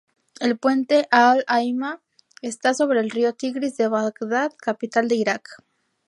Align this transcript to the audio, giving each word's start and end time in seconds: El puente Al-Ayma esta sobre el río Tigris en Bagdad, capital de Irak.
El 0.39 0.57
puente 0.57 1.07
Al-Ayma 1.11 2.01
esta 2.41 2.73
sobre 2.73 3.01
el 3.01 3.11
río 3.11 3.35
Tigris 3.35 3.79
en 3.79 3.91
Bagdad, 3.91 4.51
capital 4.57 5.07
de 5.07 5.13
Irak. 5.15 5.61